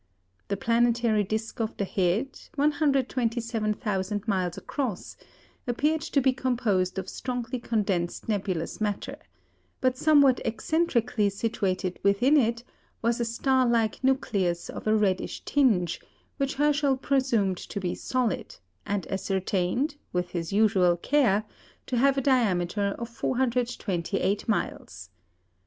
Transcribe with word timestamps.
The 0.47 0.57
planetary 0.57 1.23
disc 1.23 1.59
of 1.59 1.77
the 1.77 1.85
head, 1.85 2.29
127,000 2.55 4.27
miles 4.27 4.57
across, 4.57 5.15
appeared 5.67 6.01
to 6.01 6.19
be 6.19 6.33
composed 6.33 6.97
of 6.97 7.07
strongly 7.07 7.59
condensed 7.59 8.27
nebulous 8.27 8.81
matter; 8.81 9.17
but 9.79 9.95
somewhat 9.95 10.39
eccentrically 10.43 11.29
situated 11.29 11.99
within 12.01 12.35
it 12.35 12.63
was 13.03 13.19
a 13.19 13.25
star 13.25 13.67
like 13.67 14.03
nucleus 14.03 14.71
of 14.71 14.87
a 14.87 14.95
reddish 14.95 15.41
tinge, 15.45 16.01
which 16.37 16.55
Herschel 16.55 16.97
presumed 16.97 17.57
to 17.59 17.79
be 17.79 17.93
solid, 17.93 18.55
and 18.87 19.05
ascertained, 19.05 19.97
with 20.11 20.29
his 20.31 20.51
usual 20.51 20.97
care, 20.97 21.43
to 21.85 21.97
have 21.99 22.17
a 22.17 22.21
diameter 22.21 22.95
of 22.97 23.07
428 23.07 24.47
miles. 24.47 25.11